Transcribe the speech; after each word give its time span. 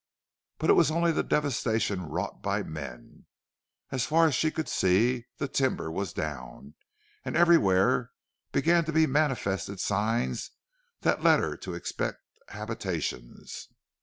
But 0.57 0.71
it 0.71 0.73
was 0.73 0.89
only 0.89 1.11
the 1.11 1.21
devastation 1.21 2.01
wrought 2.07 2.41
by 2.41 2.63
men. 2.63 3.27
As 3.91 4.03
far 4.03 4.25
as 4.25 4.33
she 4.33 4.49
could 4.49 4.67
see 4.67 5.27
the 5.37 5.47
timber 5.47 5.91
was 5.91 6.11
down, 6.11 6.73
and 7.23 7.37
everywhere 7.37 8.09
began 8.51 8.83
to 8.85 8.91
be 8.91 9.05
manifested 9.05 9.79
signs 9.79 10.49
that 11.01 11.21
led 11.21 11.39
her 11.39 11.55
to 11.57 11.75
expect 11.75 12.17
habitations. 12.47 13.67